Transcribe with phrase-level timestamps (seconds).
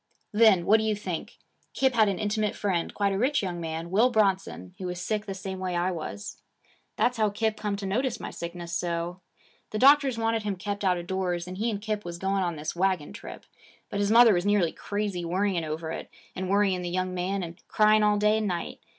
[0.31, 1.37] 'Then what do you think
[1.75, 5.27] Kip had an intimate friend, quite a rich young man, Will Bronson, who was sick
[5.27, 6.41] the same way I was.
[6.95, 9.21] That's how Kip come to notice my sickness so.
[9.69, 12.55] The doctors wanted him kept out of doors, and he and Kip was going on
[12.55, 13.45] this wagon trip.
[13.91, 17.61] But his mother was nearly crazy worrying over it, and worrying the young man and
[17.67, 18.79] crying all day and night.